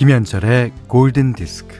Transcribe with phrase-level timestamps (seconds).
[0.00, 1.78] 김현철의 골든 디스크.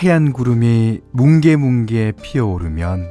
[0.00, 3.10] 하얀 구름이 뭉게뭉게 피어오르면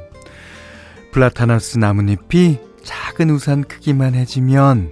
[1.12, 4.90] 플라타너스 나뭇잎이 작은 우산 크기만 해지면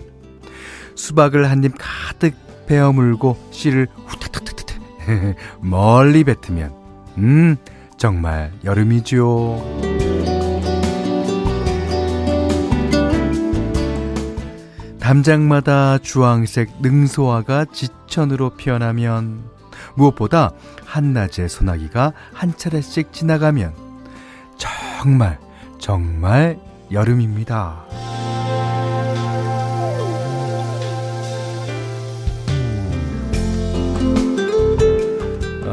[0.95, 2.37] 수박을 한 입 가득
[2.69, 4.26] 베어 물고 씨를 후딱딱딱딱
[5.61, 6.75] 멀리 뱉으면
[7.19, 7.57] 음
[7.97, 10.07] 정말 여름이죠.
[15.01, 19.45] 담장마다 주황색 능소화가 지천으로 피어나면
[19.95, 20.51] 무엇보다
[20.85, 23.73] 한낮에 소나기가 한 차례씩 지나가면
[24.59, 25.39] 정말
[25.79, 26.59] 정말
[26.91, 28.06] 여름입니다.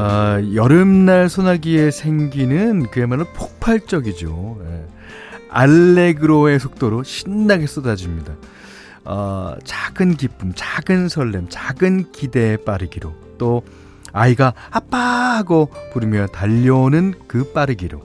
[0.06, 4.58] 아, 여름날 소나기의 생기는 그야말로 폭발적이죠.
[4.62, 4.86] 예.
[5.50, 8.34] 알레그로의 속도로 신나게 쏟아집니다.
[9.06, 13.64] 어, 작은 기쁨, 작은 설렘, 작은 기대에 빠르기로 또
[14.12, 18.02] 아이가 아빠 하고 부르며 달려오는 그 빠르기로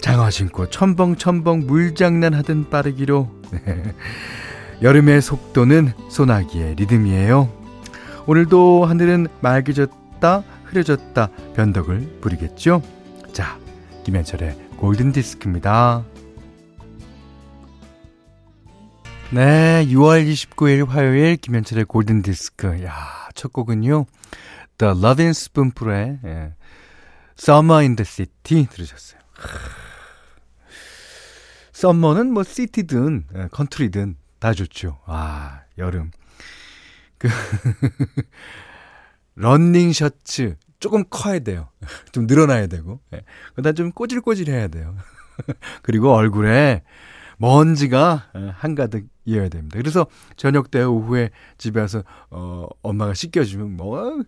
[0.00, 3.28] 장화 신고 첨벙첨벙 물장난 하던 빠르기로
[4.80, 7.48] 여름의 속도는 소나기의 리듬이에요.
[8.26, 12.82] 오늘도 하늘은 맑아졌다 흐려졌다 변덕을 부리겠죠?
[13.32, 13.58] 자,
[14.04, 16.04] 김현철의 골든 디스크입니다.
[19.32, 22.82] 네, 6월 29일 화요일 김현철의 골든 디스크.
[22.84, 24.06] 야, 첫 곡은요.
[24.78, 26.54] The Loving Spoonful의 예,
[27.38, 29.20] Summer in the City 들으셨어요.
[31.72, 34.98] Summer는 뭐 city든 예, country든 다 좋죠.
[35.06, 36.10] 아, 여름.
[37.18, 37.28] 그
[39.34, 41.68] 런닝 셔츠 조금 커야 돼요.
[42.12, 43.00] 좀 늘어나야 되고.
[43.14, 43.22] 예.
[43.54, 44.96] 그다음 좀 꼬질꼬질해야 돼요.
[45.82, 46.82] 그리고 얼굴에
[47.38, 49.78] 먼지가 예, 한가득 이어야 됩니다.
[49.78, 54.22] 그래서 저녁 때 오후에 집에 와서 어 엄마가 씻겨 주면 뭐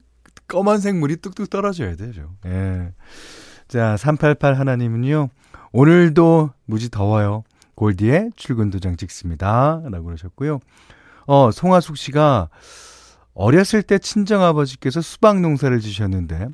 [0.49, 2.35] 검은색 물이 뚝뚝 떨어져야 되죠.
[2.47, 2.93] 예.
[3.69, 5.29] 자, 388 하나님은요.
[5.73, 7.45] 오늘도 무지 더워요.
[7.75, 9.83] 골디에 출근 도장 찍습니다.
[9.91, 10.61] 라고 그러셨고요.
[11.27, 12.51] 어, 송하숙 씨가
[13.35, 16.49] 어렸을 때 친정아버지께서 수박 농사를 지셨는데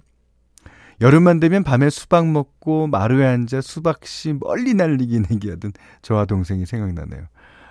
[1.01, 5.73] 여름만 되면 밤에 수박 먹고 마루에 앉아 수박씨 멀리 날리기 내기하던
[6.03, 7.27] 저와 동생이 생각나네요.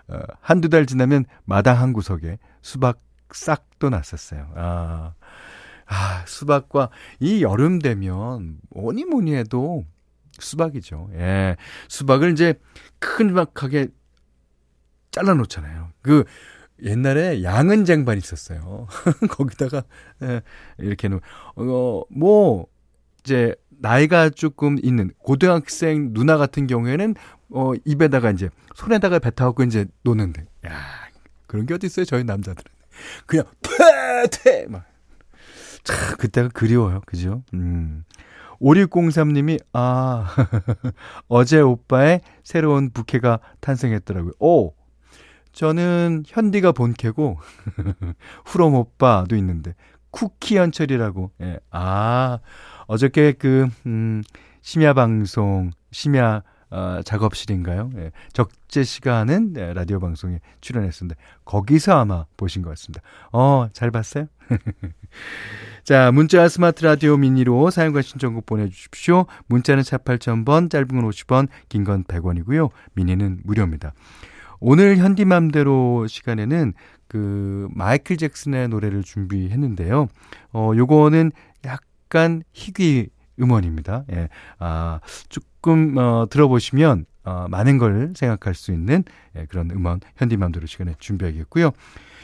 [0.10, 3.02] 어, 한두 달 지나면 마당 한 구석에 수박
[3.32, 4.50] 싹도 났었어요.
[4.56, 5.14] 아,
[5.86, 6.90] 아, 수박과
[7.20, 9.86] 이 여름 되면 뭐니 뭐니 해도
[10.40, 11.10] 수박이죠.
[11.14, 11.58] 예.
[11.90, 12.54] 수박을 이제
[13.00, 13.88] 큰막하게
[15.12, 15.90] 잘라 놓잖아요.
[16.02, 16.24] 그
[16.84, 18.88] 옛날에 양은 쟁반 있었어요.
[19.30, 19.84] 거기다가
[20.24, 20.42] 예,
[20.78, 21.22] 이렇게 놓
[21.56, 22.68] 어, 뭐
[23.24, 27.16] 이제 나이가 조금 있는 고등학생 누나 같은 경우에는
[27.50, 30.72] 어 입에다가 이제 손에다가 뱉어갖고 이제 노는데 야
[31.46, 32.72] 그런 게 어디 있어요 저희 남자들은
[33.26, 33.46] 그냥
[34.30, 34.86] 퇴퇴 막
[35.88, 37.02] 참, 그때가 그리워요.
[37.06, 37.44] 그죠?
[37.54, 38.04] 음.
[38.60, 40.28] 5603님이, 아,
[41.30, 44.34] 어제 오빠의 새로운 부캐가 탄생했더라고요.
[44.40, 44.74] 오!
[45.58, 47.40] 저는 현디가 본캐고,
[48.46, 49.74] 후롬 오빠도 있는데,
[50.12, 51.58] 쿠키 연철이라고, 예.
[51.72, 52.38] 아,
[52.86, 54.22] 어저께 그, 음,
[54.62, 57.90] 심야 방송, 심야 어, 작업실인가요?
[57.96, 58.12] 예.
[58.34, 61.20] 적재 시간은 네, 라디오 방송에 출연했습니다.
[61.46, 63.02] 거기서 아마 보신 것 같습니다.
[63.32, 64.28] 어, 잘 봤어요?
[65.84, 69.26] 자, 문자 스마트 라디오 미니로 사용과 신청곡 보내주십시오.
[69.48, 72.70] 문자는 4 8000번, 짧은 건 50원, 긴 건 100원이고요.
[72.94, 73.94] 미니는 무료입니다.
[74.60, 76.74] 오늘 현디맘대로 시간에는
[77.08, 80.08] 그 마이클 잭슨의 노래를 준비했는데요.
[80.54, 81.32] 어, 요거는
[81.66, 83.10] 약간 희귀
[83.40, 84.06] 음원입니다.
[84.14, 84.30] 예.
[84.60, 85.00] 아,
[85.30, 89.04] 조금 어, 들어보시면 어, 많은 걸 생각할 수 있는
[89.36, 91.72] 예, 그런 음원 현디맘대로 시간에 준비하겠고요.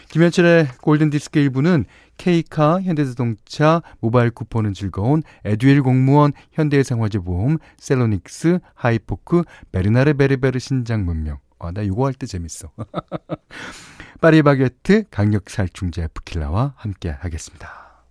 [0.10, 1.86] 김현철의 골든디스크 1부는
[2.18, 11.40] K카, 현대자동차, 모바일 쿠폰은 즐거운, 에듀일 공무원, 현대해상화재보험, 셀로닉스, 하이포크, 베르나르 베르베르 신작 문명.
[11.60, 12.70] 아, 나 이거 할 때 재밌어.
[14.22, 18.06] 파리바게트, 강력살충제 에프킬라와 함께 하겠습니다.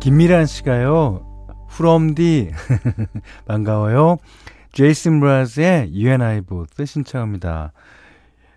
[0.00, 2.50] 김미란 씨가요, 프롬디
[3.46, 4.18] 반가워요.
[4.72, 7.72] 제이슨 브라즈의 and I Both 신청합니다.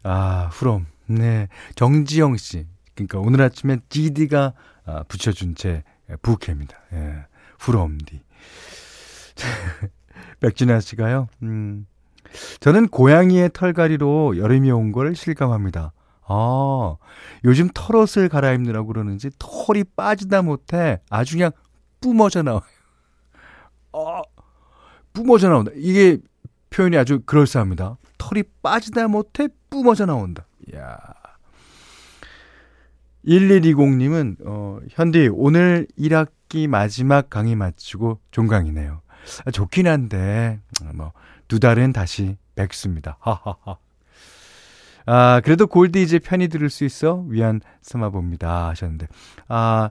[0.04, 0.88] 아, 프롬.
[1.06, 1.48] 네.
[1.76, 2.66] 정지영 씨.
[2.96, 4.54] 그러니까 오늘 아침에 GD가
[4.86, 5.84] 아, 붙여준 제
[6.22, 6.76] 부캐입니다.
[6.94, 7.26] 예.
[7.60, 8.24] 프롬디.
[10.40, 11.28] 백진아 씨가요.
[11.44, 11.86] 음.
[12.68, 15.94] 저는 고양이의 털갈이로 여름이 온 걸 실감합니다.
[16.28, 16.98] 아,
[17.46, 21.52] 요즘 털옷을 갈아입느라고 그러는지 털이 빠지다 못해 아주 그냥
[22.02, 22.62] 뿜어져 나와요.
[23.94, 24.22] 어,
[25.14, 25.72] 뿜어져 나온다.
[25.76, 26.18] 이게
[26.70, 27.96] 표현이 아주 그럴싸합니다.
[28.18, 30.46] 털이 빠지다 못해 뿜어져 나온다.
[30.74, 30.98] 이야.
[33.26, 39.02] 1120님은, 어, 현디, 오늘 1학기 마지막 강의 마치고 종강이네요.
[39.46, 40.60] 아, 좋긴 한데,
[40.94, 41.14] 뭐,
[41.48, 43.18] 두 달은 다시 백수입니다.
[43.20, 43.78] 하하하.
[45.06, 48.68] 아, 그래도 골디 이제 편히 들을 수 있어 위안 삼아 봅니다.
[48.70, 49.08] 하셨는데.
[49.48, 49.90] 아,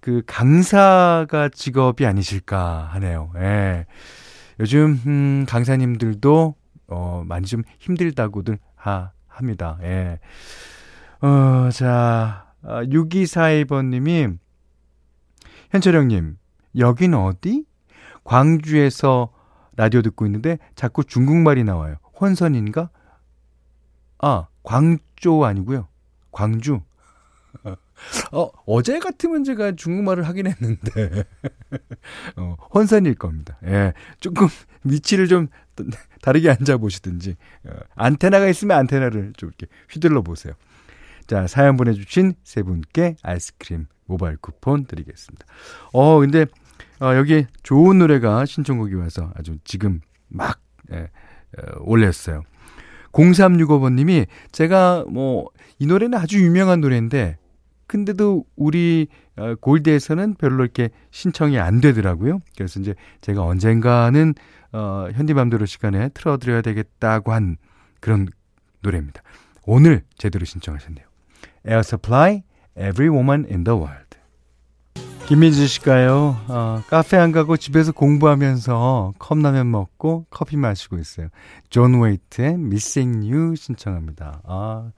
[0.00, 3.32] 그 강사가 직업이 아니실까 하네요.
[3.36, 3.86] 예.
[4.60, 6.54] 요즘 음, 강사님들도
[6.88, 9.78] 어, 많이 좀 힘들다고들 하, 합니다.
[9.82, 10.18] 예.
[11.22, 14.38] 어, 자, 아, 6242번님이
[15.70, 16.36] 현철형님,
[16.78, 17.64] 여긴 어디?
[18.22, 19.32] 광주에서
[19.76, 21.96] 라디오 듣고 있는데 자꾸 중국말이 나와요.
[22.20, 22.90] 혼선인가?
[24.18, 25.88] 아, 광조 아니고요.
[26.32, 26.80] 광주.
[28.32, 31.24] 어, 어제 같으면 제가 중국말을 하긴 했는데,
[32.36, 33.56] 어, 혼선일 겁니다.
[33.64, 33.94] 예.
[34.20, 34.48] 조금
[34.84, 35.48] 위치를 좀
[36.20, 40.54] 다르게 앉아보시든지, 어, 안테나가 있으면 안테나를 좀 이렇게 휘둘러 보세요.
[41.26, 45.46] 자, 사연 보내주신 세 분께 아이스크림 모바일 쿠폰 드리겠습니다.
[45.92, 46.46] 어, 근데,
[47.00, 50.60] 어, 여기 좋은 노래가 신청곡이 와서 아주 지금 막,
[50.92, 51.08] 예,
[51.58, 52.42] 어, 올렸어요.
[53.12, 55.48] 0365번님이 제가 뭐
[55.78, 57.38] 이 노래는 아주 유명한 노래인데
[57.86, 62.40] 근데도 우리 어, 골드에서는 별로 이렇게 신청이 안 되더라고요.
[62.56, 64.34] 그래서 이제 제가 언젠가는
[64.72, 67.56] 어 현디맘대로 시간에 틀어드려야 되겠다고 한
[68.00, 68.26] 그런
[68.80, 69.22] 노래입니다.
[69.64, 71.06] 오늘 제대로 신청하셨네요.
[71.66, 72.42] Air Supply,
[72.76, 74.05] Every Woman in the World.
[75.28, 81.28] 김민지 씨가요, 어, 카페 안 가고 집에서 공부하면서 컵라면 먹고 커피 마시고 있어요.
[81.68, 84.42] 존 웨이트의 Missing You 신청합니다.
[84.44, 84.92] 아.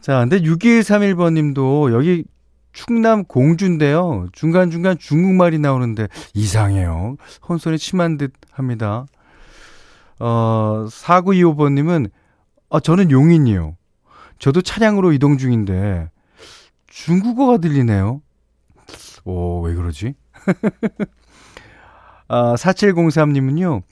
[0.00, 2.24] 자, 근데 6131번 님도 여기
[2.72, 4.28] 충남 공주인데요.
[4.30, 7.16] 중간중간 중국말이 나오는데 이상해요.
[7.48, 9.06] 혼선이 심한 듯 합니다.
[10.20, 12.10] 어, 4925번 님은,
[12.70, 13.76] 아, 저는 용인이요.
[14.38, 16.10] 저도 차량으로 이동 중인데
[16.86, 18.22] 중국어가 들리네요.
[19.24, 20.14] 오, 왜 그러지?
[22.28, 23.82] 아, 4703님은요,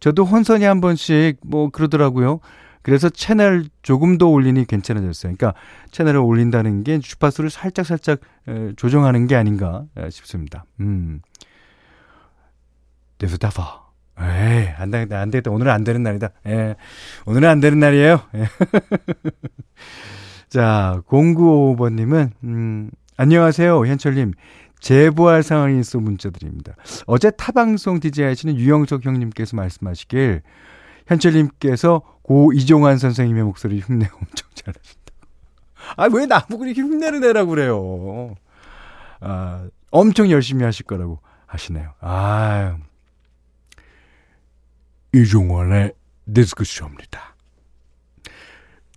[0.00, 2.40] 저도 혼선이 한 번씩 뭐 그러더라고요.
[2.82, 5.34] 그래서 채널 조금 더 올리니 괜찮아졌어요.
[5.36, 10.64] 그러니까 채널을 올린다는 게 주파수를 살짝살짝 에, 조정하는 게 아닌가 싶습니다.
[10.80, 11.20] 음.
[13.18, 13.88] 데스다파.
[14.20, 15.50] 에이, 안 되겠다, 안 되겠다.
[15.50, 16.30] 오늘은 안 되는 날이다.
[16.46, 16.74] 예.
[17.26, 18.20] 오늘은 안 되는 날이에요.
[18.34, 18.46] 예.
[20.48, 24.32] 자, 0955번님은, 음, 안녕하세요, 현철님.
[24.80, 26.74] 제보할 상황이 있어 문자 드립니다.
[27.06, 30.42] 어제 타방송 DJ 하시는 유영석 형님께서 말씀하시길
[31.06, 35.18] 현철님께서 고 이종환 선생님의 목소리 흉내 엄청 잘하신다고.
[35.96, 38.34] 아, 왜 나보고 이렇게 흉내를 내라고 그래요.
[39.20, 41.94] 아, 엄청 열심히 하실 거라고 하시네요.
[42.00, 42.76] 아
[45.14, 45.94] 이종환의
[46.32, 47.34] 디스크 쇼입니다.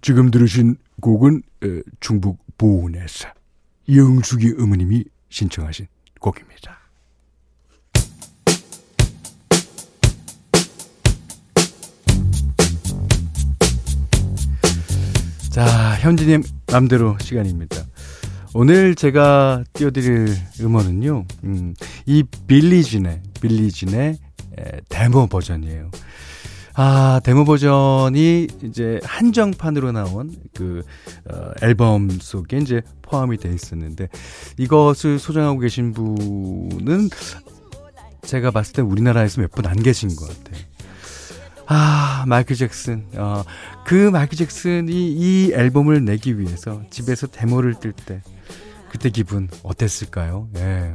[0.02, 1.44] 지금 들으신 곡은
[2.02, 3.30] 중북 보은에서
[3.88, 5.88] 영숙이 어머님이 신청하신
[6.20, 6.80] 곡입니다.
[15.50, 15.66] 자,
[16.00, 17.84] 현진님 맘대로 시간입니다.
[18.54, 21.74] 오늘 제가 띄워드릴 음원은요, 음,
[22.06, 24.18] 이 빌리진의, 빌리진의
[24.90, 25.90] 데모 버전이에요.
[26.76, 30.82] 아, 데모 버전이 이제 한정판으로 나온 그
[31.30, 34.08] 어, 앨범 속에 이제 포함이 돼 있었는데
[34.58, 37.10] 이것을 소장하고 계신 분은
[38.24, 40.64] 제가 봤을 때 우리나라에서 몇 분 안 계신 것 같아요.
[41.68, 43.06] 아, 마이클 잭슨.
[43.16, 43.44] 어,
[43.86, 48.22] 그 마이클 잭슨이 이 앨범을 내기 위해서 집에서 데모를 뜰 때
[48.90, 50.50] 그때 기분 어땠을까요?
[50.58, 50.94] 예.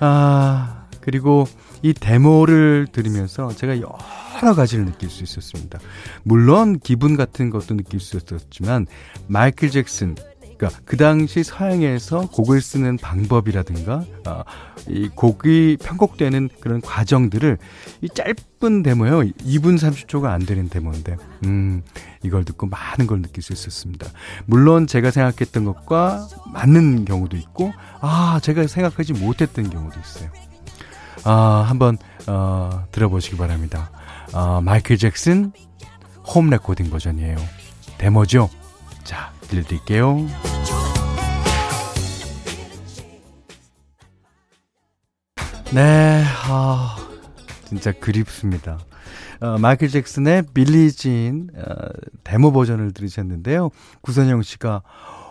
[0.00, 1.46] 아, 그리고
[1.82, 5.78] 이 데모를 들으면서 제가 여러 가지를 느낄 수 있었습니다.
[6.22, 8.86] 물론 기분 같은 것도 느낄 수 있었지만
[9.26, 10.14] 마이클 잭슨
[10.62, 14.42] 그러니까 그 당시 서양에서 곡을 쓰는 방법이라든가 어,
[14.88, 17.58] 이 곡이 편곡되는 그런 과정들을
[18.02, 19.22] 이 짧은 데모요.
[19.22, 21.82] 2분 30초가 안 되는 데모인데 음,
[22.22, 24.06] 이걸 듣고 많은 걸 느낄 수 있었습니다.
[24.46, 30.51] 물론 제가 생각했던 것과 맞는 경우도 있고 아, 제가 생각하지 못했던 경우도 있어요.
[31.24, 33.90] 아, 한번 어, 들어보시기 바랍니다.
[34.32, 35.52] 어, 마이클 잭슨
[36.34, 37.36] home recording 버전이에요.
[37.98, 38.50] 데모죠.
[39.04, 40.26] 자, 들려드릴게요.
[45.72, 46.96] 네, 아,
[47.64, 48.78] 진짜 그립습니다.
[49.40, 51.88] 어, 마이클 잭슨의 빌리진 어,
[52.24, 53.70] 데모 버전을 들으셨는데요.
[54.02, 54.82] 구선영 씨가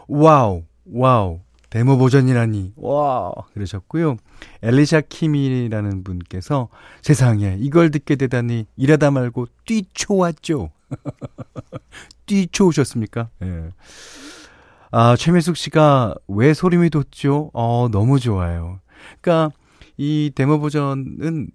[0.07, 1.41] 와우, 와우,
[1.71, 4.17] 데모 버전이라니, 와, 그러셨고요.
[4.61, 6.67] 엘리샤 킴이라는 분께서
[7.01, 10.69] 세상에 이걸 듣게 되다니 일하다 말고 뛰쳐왔죠.
[12.27, 13.29] 뛰쳐오셨습니까?
[13.41, 13.45] 예.
[13.45, 13.69] 네.
[14.91, 17.51] 아, 최민숙 씨가 왜 소름이 돋죠?
[17.53, 18.81] 어, 너무 좋아요.
[19.21, 19.55] 그러니까
[19.95, 21.51] 이 데모 버전은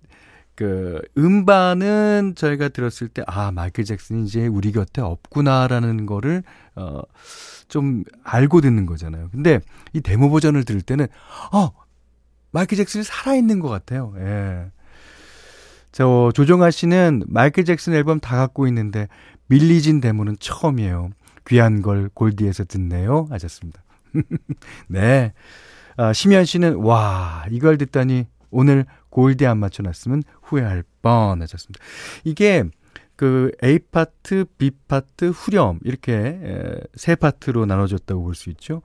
[0.57, 6.43] 그 음반은 저희가 들었을 때 아, 마이클 잭슨이 이제 우리 곁에 없구나라는 거를
[6.75, 9.29] 어좀 알고 듣는 거잖아요.
[9.31, 9.61] 근데
[9.93, 11.07] 이 데모 버전을 들을 때는
[11.53, 11.71] 어,
[12.51, 14.15] 마이클 잭슨이 살아 있는 것 같아요.
[14.19, 14.71] 예.
[15.93, 19.09] 저 조정아 씨는 마이클 잭슨 앨범 다 갖고 있는데
[19.49, 21.11] 밀리진 데모는 처음이에요.
[21.47, 23.27] 귀한 걸 골디에서 듣네요.
[23.31, 23.83] 하셨습니다.
[24.89, 25.33] 네.
[25.97, 28.85] 아, 심현 씨는, 와, 이걸 듣다니 오늘
[29.17, 31.83] 골디 안 맞춰놨으면 후회할 뻔 하셨습니다.
[32.23, 32.65] 이게
[33.17, 36.39] 그 A 파트, B 파트, 후렴 이렇게
[36.95, 38.83] 세 파트로 나눠졌다고 볼 수 있죠.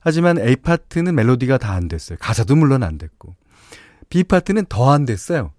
[0.00, 2.18] 하지만 A 파트는 멜로디가 다 안 됐어요.
[2.20, 3.36] 가사도 물론 안 됐고.
[4.08, 5.52] B 파트는 더 안 됐어요.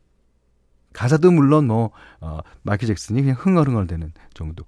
[0.92, 4.66] 가사도 물론 뭐 어, 마이클 잭슨이 그냥 흥얼흥얼대는 정도.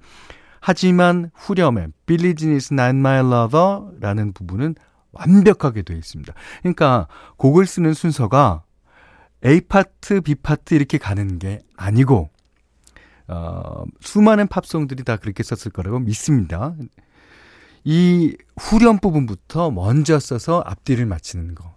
[0.61, 4.75] 하지만 후렴에 Jean is not my lover라는 부분은
[5.11, 6.33] 완벽하게 되어 있습니다.
[6.61, 8.63] 그러니까 곡을 쓰는 순서가
[9.45, 12.29] A 파트, B 파트 이렇게 가는 게 아니고
[13.27, 16.75] 어, 수많은 팝송들이 다 그렇게 썼을 거라고 믿습니다.
[17.83, 21.75] 이 후렴 부분부터 먼저 써서 앞뒤를 맞추는 거.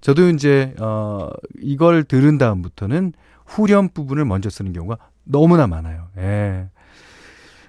[0.00, 1.30] 저도 이제 어
[1.60, 3.14] 이걸 들은 다음부터는
[3.46, 6.08] 후렴 부분을 먼저 쓰는 경우가 너무나 많아요.
[6.18, 6.68] 예.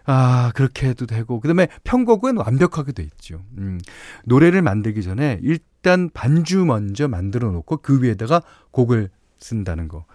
[0.05, 1.39] 아, 그렇게 해도 되고.
[1.39, 3.43] 그 다음에 편곡은 완벽하게 돼 있죠.
[3.57, 3.79] 음,
[4.25, 9.09] 노래를 만들기 전에 일단 반주 먼저 만들어 놓고 그 위에다가 곡을
[9.39, 10.05] 쓴다는 거.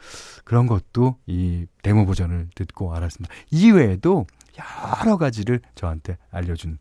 [0.44, 3.32] 그런 것도 이 데모 버전을 듣고 알았습니다.
[3.50, 4.26] 이외에도
[4.58, 6.78] 여러 가지를 저한테 알려준.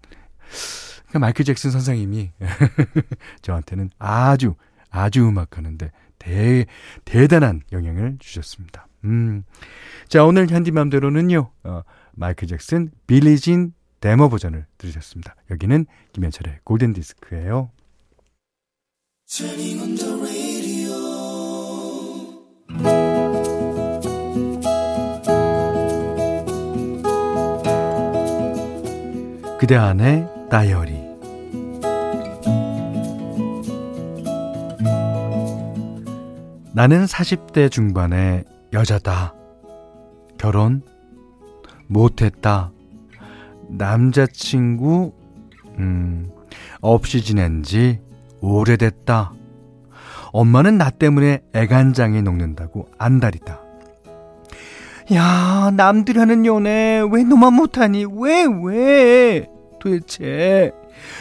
[1.07, 2.31] 그러니까 마이클 잭슨 선생님이
[3.41, 4.55] 저한테는 아주,
[4.89, 6.65] 아주 음악하는데 대,
[7.05, 8.87] 대단한 영향을 주셨습니다.
[9.05, 9.43] 음.
[10.07, 11.81] 자, 오늘 현디맘대로는요, 어,
[12.13, 15.35] 마이클 잭슨 빌리진 데모 버전을 들으셨습니다.
[15.51, 17.71] 여기는 김현철의 골든 디스크예요.
[29.59, 31.08] 그대 안에 다이어리
[36.79, 39.33] 나는 40대 중반의 여자다.
[40.37, 40.81] 결혼
[41.87, 42.71] 못했다.
[43.67, 45.11] 남자친구,
[45.77, 46.29] 음,
[46.79, 47.99] 없이 지낸 지
[48.39, 49.33] 오래됐다.
[50.31, 53.59] 엄마는 나 때문에 애간장이 녹는다고 안달이다.
[55.15, 58.05] 야, 남들 하는 연애 왜 너만 못하니?
[58.09, 59.49] 왜, 왜?
[59.81, 60.71] 도대체.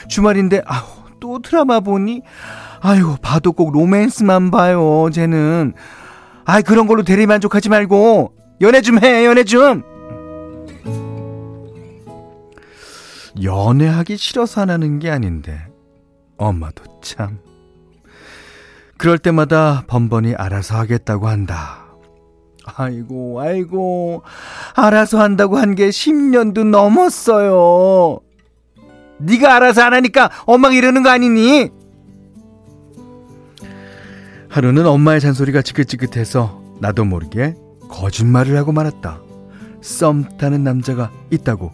[0.07, 0.87] 주말인데, 아우,
[1.19, 2.23] 또 드라마 보니?
[2.81, 5.75] 아유, 봐도 꼭 로맨스만 봐요, 쟤는.
[6.45, 9.83] 아이, 그런 걸로 대리만족하지 말고, 연애 좀 해, 연애 좀!
[13.43, 15.61] 연애하기 싫어서 안 하는 게 아닌데
[16.39, 17.39] 엄마도 참
[18.97, 21.85] 그럴 때마다 번번이 알아서 하겠다고 한다.
[22.65, 24.23] 아이고 아이고
[24.75, 28.19] 알아서 한다고 한 게 10년도 넘었어요.
[29.19, 31.71] 네가 알아서 안 하니까 엄마가 이러는 거 아니니?
[34.49, 37.55] 하루는 엄마의 잔소리가 지긋지긋해서 나도 모르게
[37.89, 39.21] 거짓말을 하고 말았다.
[39.81, 41.71] 썸 타는 남자가 있다고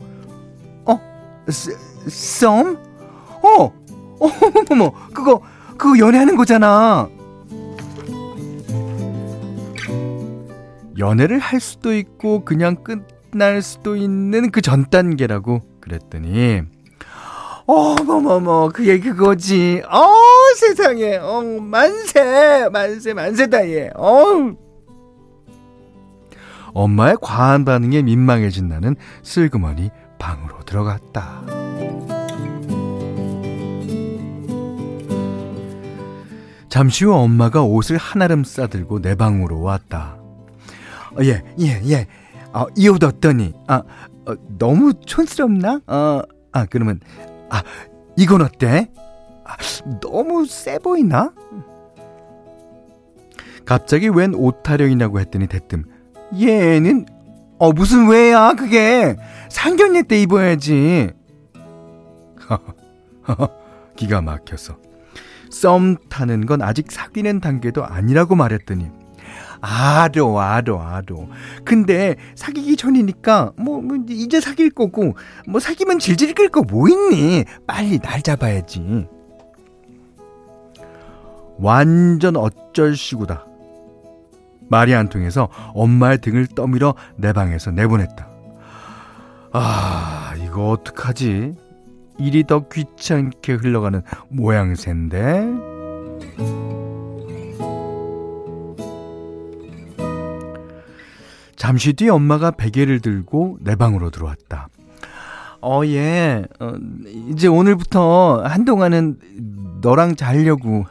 [2.08, 2.76] 썸?
[3.42, 3.72] 어,
[4.20, 5.40] 어머머머, 그거,
[5.76, 7.08] 그거 연애하는 거잖아.
[10.98, 16.62] 연애를 할 수도 있고, 그냥 끝날 수도 있는 그 전 단계라고 그랬더니,
[17.66, 19.82] 어머머머, 그게 그거지.
[19.90, 20.06] 어,
[20.54, 23.90] 세상에, 어, 만세, 만세, 만세다, 얘.
[23.96, 24.54] 어
[26.72, 31.42] 엄마의 과한 반응에 민망해진 나는 슬그머니 방으로 들어갔다.
[36.68, 40.16] 잠시 후 엄마가 옷을 한아름 싸들고 내 방으로 왔다.
[41.12, 42.06] 어, 예, 예, 예.
[42.52, 43.52] 어, 이 옷 어떠니?
[43.68, 43.82] 아,
[44.26, 45.80] 어, 너무 촌스럽나?
[45.86, 46.98] 어, 아, 그러면,
[47.50, 47.62] 아,
[48.16, 48.90] 이건 어때?
[49.44, 49.56] 아,
[50.00, 51.32] 너무 세 보이나?
[53.64, 55.84] 갑자기 웬 옷타령이냐고 했더니 대뜸,
[56.38, 57.06] 얘는
[57.58, 59.16] 어, 무슨 왜야, 그게.
[59.48, 61.10] 상견례 때 입어야지.
[63.96, 64.76] 기가 막혀서.
[65.50, 68.90] 썸 타는 건 아직 사귀는 단계도 아니라고 말했더니,
[69.60, 71.28] 알어, 알어, 알어.
[71.64, 75.16] 근데 사귀기 전이니까, 뭐, 뭐, 이제 사귈 거고,
[75.48, 77.44] 뭐, 사귀면 질질 끌 거 뭐 있니?
[77.66, 79.06] 빨리 날 잡아야지.
[81.58, 83.46] 완전 어쩔시구다.
[84.68, 88.28] 말이 안 통해서 엄마의 등을 떠밀어 내 방에서 내보냈다.
[89.52, 91.54] 아, 이거 어떡하지?
[92.18, 95.74] 일이 더 귀찮게 흘러가는 모양새인데?
[101.56, 104.68] 잠시 뒤 엄마가 베개를 들고 내 방으로 들어왔다.
[105.62, 106.44] 어, 예.
[106.60, 106.74] 어,
[107.30, 110.86] 이제 오늘부터 한동안은 너랑 자려고.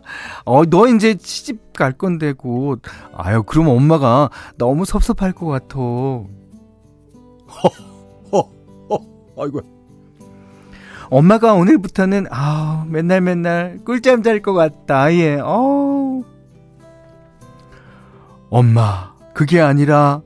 [0.46, 2.80] 어, 너 이제 시집 갈 건데 곧.
[3.14, 5.78] 아유, 그럼 엄마가 너무 섭섭할 것 같아.
[5.78, 6.26] 허,
[8.32, 8.40] 허,
[8.88, 8.98] 허,
[9.42, 9.60] 아이고.
[11.10, 15.12] 엄마가 오늘부터는, 아 맨날 맨날 꿀잠 잘 것 같다.
[15.14, 16.22] 예, 어
[18.50, 20.22] 엄마, 그게 아니라,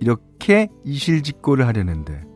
[0.00, 2.27] 이렇게 이실직고를 하려는데.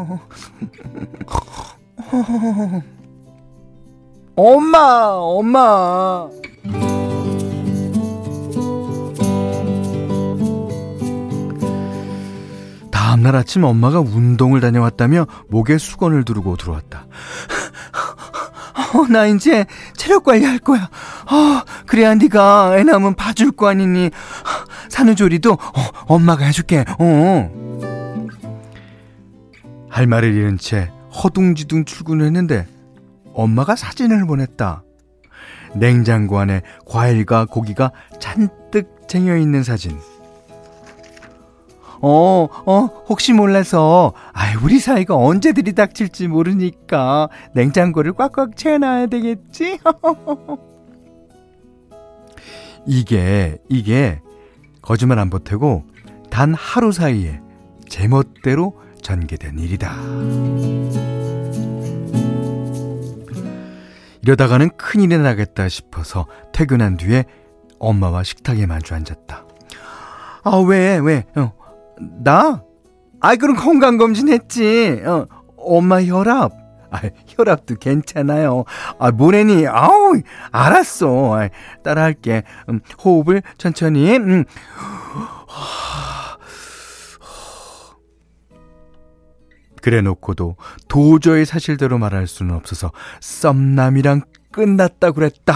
[4.36, 6.28] 엄마, 엄마.
[12.90, 17.06] 다음날 아침 엄마가 운동을 다녀왔다며 목에 수건을 두르고 들어왔다.
[18.94, 19.66] 어, 나 이제
[19.96, 20.82] 체력 관리할 거야.
[20.82, 24.10] 어, 그래야 네가 애 낳으면 봐줄 거 아니니.
[24.88, 26.84] 산후조리도 어, 엄마가 해줄게.
[26.98, 27.59] 어.
[29.90, 32.66] 할 말을 잃은 채 허둥지둥 출근을 했는데
[33.34, 34.82] 엄마가 사진을 보냈다.
[35.74, 39.98] 냉장고 안에 과일과 고기가 잔뜩 쟁여 있는 사진.
[42.02, 49.78] 어, 어, 혹시 몰라서, 아 우리 사이가 언제 들이닥칠지 모르니까 냉장고를 꽉꽉 채워놔야 되겠지?
[52.86, 54.22] 이게, 이게,
[54.80, 55.84] 거짓말 안 보태고,
[56.30, 57.42] 단 하루 사이에
[57.86, 59.94] 제멋대로 전개된 일이다.
[64.22, 67.24] 이러다가는 큰일이 나겠다 싶어서 퇴근한 뒤에
[67.78, 69.44] 엄마와 식탁에 마주 앉았다.
[70.44, 71.52] 아, 왜, 왜, 어,
[72.22, 72.62] 나?
[73.20, 75.02] 아이, 그럼 건강검진 했지.
[75.04, 76.52] 어, 엄마 혈압.
[76.90, 78.64] 아, 혈압도 괜찮아요.
[78.98, 79.66] 아, 뭐래니?
[79.66, 81.38] 아우, 알았어.
[81.38, 81.48] 아,
[81.84, 82.42] 따라할게.
[82.68, 84.16] 음, 호흡을 천천히.
[84.16, 84.44] 음.
[89.82, 90.56] 그래 놓고도
[90.88, 92.90] 도저히 사실대로 말할 수는 없어서
[93.20, 95.54] 썸남이랑 끝났다 그랬다.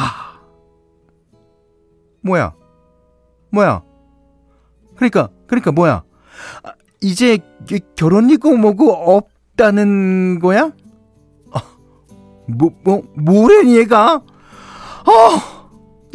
[2.23, 2.55] 뭐야?
[3.51, 3.83] 뭐야?
[4.97, 6.05] 그러니까, 그러니까 뭐야?
[6.63, 7.39] 아, 이제
[7.97, 10.71] 결혼이고 뭐고 없다는 거야?
[11.53, 11.63] 아,
[12.49, 14.23] 뭐, 뭐, 뭐래, 얘가?
[15.07, 15.69] 아,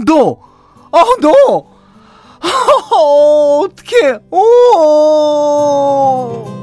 [0.06, 0.39] 너!
[0.91, 1.32] 아, 너!
[2.41, 2.48] 아,
[3.62, 6.59] 어떡해, 오!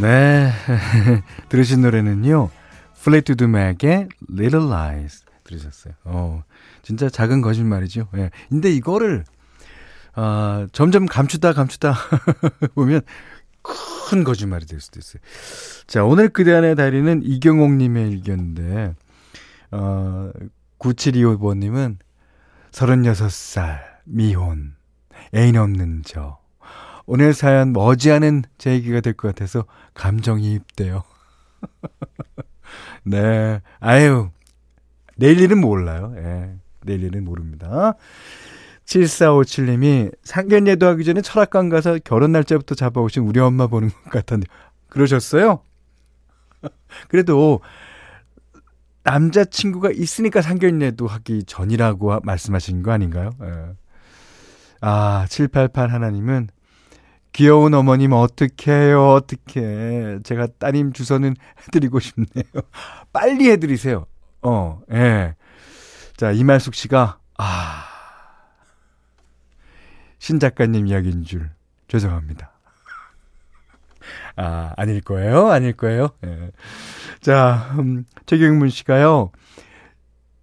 [0.00, 0.50] 네.
[1.48, 2.50] 들으신 노래는요.
[3.02, 5.94] 플레이투 드 맥의 Little Lies 들으셨어요.
[6.04, 6.42] 어,
[6.82, 8.08] 진짜 작은 거짓말이죠.
[8.16, 8.30] 예.
[8.48, 9.24] 근데 이거를,
[10.16, 11.94] 어, 점점 감추다 감추다
[12.74, 13.02] 보면
[13.62, 15.20] 큰 거짓말이 될 수도 있어요.
[15.86, 18.94] 자, 오늘 그대 안의 다리는 이경옥 님의 일기였는데,
[19.70, 20.30] 어,
[20.78, 21.96] 9725번님은
[22.72, 24.74] 36살, 미혼,
[25.34, 26.38] 애인 없는 저,
[27.06, 29.64] 오늘 사연 머지않은 제 얘기가 될 것 같아서
[29.94, 31.02] 감정이입돼요.
[33.04, 33.60] 네.
[33.80, 34.30] 아유.
[35.16, 36.12] 내일 일은 몰라요.
[36.16, 36.54] 예.
[36.84, 37.94] 내일 일은 모릅니다.
[38.86, 44.46] 7457님이 상견례도 하기 전에 철학관 가서 결혼 날짜부터 잡아오신 우리 엄마 보는 것 같았는데
[44.88, 45.60] 그러셨어요?
[47.08, 47.60] 그래도
[49.04, 53.30] 남자친구가 있으니까 상견례도 하기 전이라고 말씀하신 거 아닌가요?
[53.42, 53.74] 예.
[54.80, 56.48] 아, 788 하나님은
[57.34, 60.20] 귀여운 어머님 어떡해요 어떡해.
[60.22, 62.44] 제가 따님 주소는 해드리고 싶네요.
[63.12, 64.06] 빨리 해드리세요.
[64.42, 65.34] 어 예.
[66.16, 67.86] 자 이말숙 씨가 아.
[70.20, 71.50] 신 작가님 이야기인 줄
[71.88, 72.52] 죄송합니다.
[74.36, 76.10] 아 아닐 거예요 아닐 거예요.
[76.24, 76.52] 예.
[77.20, 79.32] 자 음, 최경문 씨가요.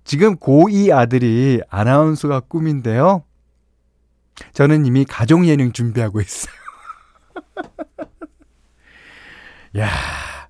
[0.04, 3.24] 지금 고2 아들이 아나운서가 꿈인데요.
[4.52, 6.62] 저는 이미 가족 예능 준비하고 있어요
[9.78, 9.90] 야,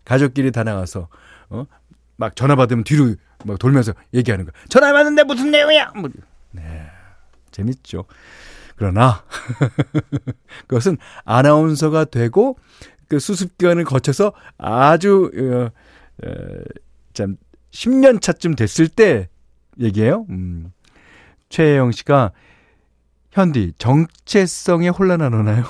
[0.05, 1.07] 가족끼리 다 나가서,
[1.49, 1.65] 어?
[2.17, 3.15] 막 전화 받으면 뒤로
[3.45, 4.51] 막 돌면서 얘기하는 거.
[4.69, 5.91] 전화 받는데 무슨 내용이야?
[5.95, 6.09] 뭐.
[6.51, 6.89] 네.
[7.51, 8.05] 재밌죠.
[8.75, 9.23] 그러나,
[10.67, 12.57] 그것은 아나운서가 되고,
[13.07, 16.63] 그 수습 기간을 거쳐서 아주, 어, 어,
[17.13, 17.37] 참,
[17.71, 19.29] 10년 차쯤 됐을 때
[19.79, 20.25] 얘기해요.
[20.29, 20.71] 음.
[21.49, 22.31] 최혜영 씨가
[23.31, 25.63] 현디, 정체성에 혼란하나요?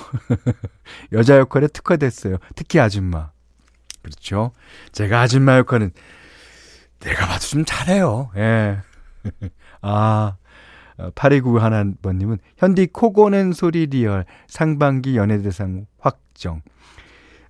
[1.12, 2.38] 여자 역할에 특화됐어요.
[2.56, 3.30] 특히 아줌마.
[4.02, 4.52] 그렇죠.
[4.90, 5.92] 제가 아줌마 역할은
[7.00, 8.30] 내가 봐도 좀 잘해요.
[8.36, 8.78] 예.
[9.80, 10.36] 아,
[11.14, 16.62] 8291 하나번님은 현디 코 고는 소리 리얼 상반기 연예대상 확정.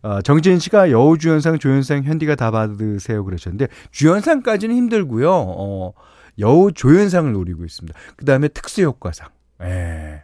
[0.03, 5.31] 어, 정지은 씨가 여우 주연상, 조연상, 현디가 다 받으세요 그러셨는데 주연상까지는 힘들고요.
[5.31, 5.93] 어,
[6.39, 7.99] 여우 조연상을 노리고 있습니다.
[8.17, 9.29] 그 다음에 특수효과상.
[9.63, 10.23] 예.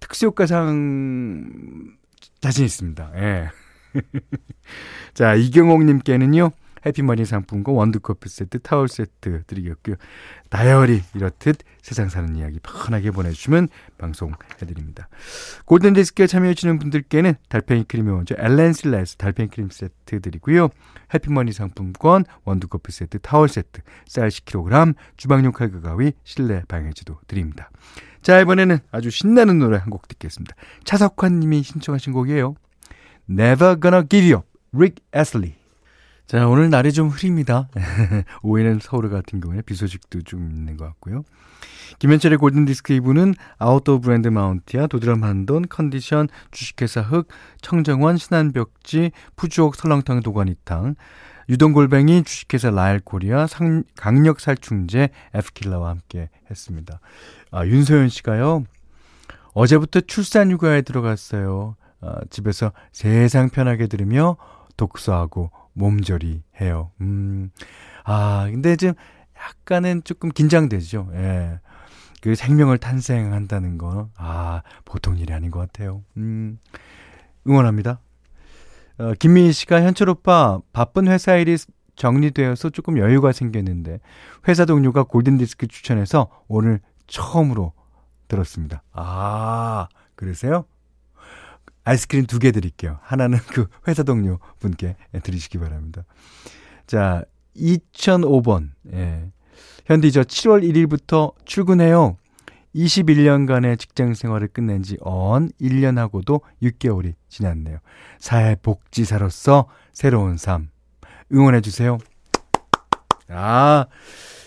[0.00, 1.96] 특수효과상
[2.40, 3.12] 자신 있습니다.
[3.16, 3.48] 예.
[5.14, 6.50] 자, 이경옥님께는요,
[6.86, 9.96] 해피머니 상품권, 원두커피 세트, 타월 세트 드리겠고요.
[10.50, 13.68] 다이어리 이렇듯 세상 사는 이야기 편하게 보내주시면
[13.98, 15.08] 방송해드립니다.
[15.64, 20.68] 골든디스크에 참여해주시는 분들께는 달팽이 크림이 먼저 엘렌실라에서 달팽이 크림 세트 드리고요.
[21.12, 27.70] 해피머니 상품권, 원두커피 세트, 타월 세트, 쌀 10kg, 주방용 칼과 가위, 실내 방해지도 드립니다.
[28.22, 30.56] 자, 이번에는 아주 신나는 노래 한 곡 듣겠습니다.
[30.84, 32.54] 차석환 님이 신청하신 곡이에요.
[33.30, 35.63] Never Gonna Give You Up, Rick Astley.
[36.26, 37.68] 자, 오늘 날이 좀 흐립니다.
[38.42, 41.22] 오후에는 서울 같은 경우에 비 소식도 좀 있는 것 같고요.
[41.98, 47.28] 김현철의 골든디스크 2부는 아웃도어 브랜드 마운티아, 도드람 한돈, 컨디션, 주식회사 흑,
[47.60, 50.94] 청정원, 신한벽지, 푸주옥 설렁탕 도가니탕,
[51.50, 57.00] 유동골뱅이, 주식회사 라일코리아, 상, 강력살충제, 에프킬라와 함께 했습니다.
[57.50, 58.64] 아, 윤소연 씨가요.
[59.52, 61.76] 어제부터 출산휴가에 들어갔어요.
[62.00, 64.38] 아, 집에서 세상 편하게 들으며
[64.78, 66.90] 독서하고 몸조리 해요.
[67.00, 67.50] 음.
[68.04, 68.94] 아, 근데 지금
[69.36, 71.10] 약간은 조금 긴장되죠.
[71.14, 71.60] 예.
[72.22, 76.02] 그 생명을 탄생한다는 거, 아, 보통 일이 아닌 것 같아요.
[76.16, 76.58] 음,
[77.46, 78.00] 응원합니다.
[78.96, 81.58] 어, 김민희 씨가 현철 오빠, 바쁜 회사 일이
[81.96, 84.00] 정리되어서 조금 여유가 생겼는데,
[84.48, 87.74] 회사 동료가 골든디스크 추천해서 오늘 처음으로
[88.26, 88.82] 들었습니다.
[88.92, 90.64] 아, 그러세요?
[91.84, 92.98] 아이스크림 두 개 드릴게요.
[93.02, 96.04] 하나는 그 회사 동료 분께 드리시기 바랍니다.
[96.86, 97.24] 자,
[97.56, 98.70] 2005번.
[98.92, 99.30] 예.
[99.86, 102.16] 현디 저 7월 1일부터 출근해요.
[102.74, 107.78] 21년간의 직장 생활을 끝낸 지 언 1년하고도 6개월이 지났네요.
[108.18, 110.70] 사회복지사로서 새로운 삶
[111.32, 111.98] 응원해 주세요.
[113.28, 113.86] 아,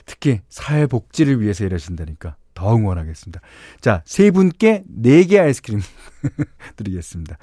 [0.06, 3.40] 특히 사회복지를 위해서 일하신다니까 더 응원하겠습니다.
[3.82, 5.80] 자, 세 분께 4개 아이스크림
[6.76, 7.38] 드리겠습니다.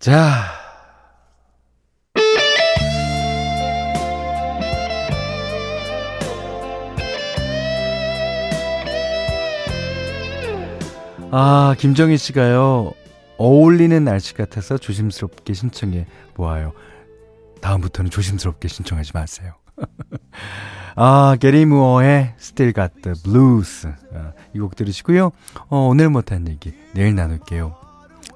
[0.00, 0.42] 자.
[11.30, 12.92] 아, 김정희 씨가요.
[13.38, 16.72] 어울리는 날씨 같아서 조심스럽게 신청해 보아요.
[17.60, 19.54] 다음부터는 조심스럽게 신청하지 마세요.
[20.94, 23.88] 아, 게리 무어의 Still Got the Blues.
[24.14, 25.30] 아, 이곡 들으시고요.
[25.68, 27.74] 어, 오늘 못한 얘기 내일 나눌게요.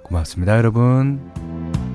[0.03, 1.86] 고맙습니다, 여러분.